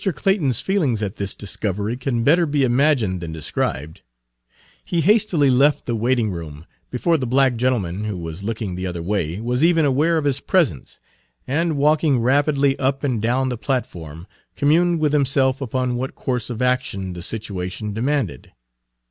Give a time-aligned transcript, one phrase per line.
[0.15, 4.01] Clayton's feelings at this discovery can better be imagined than described.
[4.83, 9.03] He hastily left the waiting room, before the black gentleman, who was looking the other
[9.03, 10.99] way, was even aware of his presence,
[11.45, 14.25] and, walking rapidly up and down the platform,
[14.55, 18.53] communed with himself upon what course of action the situation demanded.